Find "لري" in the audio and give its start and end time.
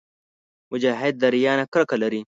2.03-2.21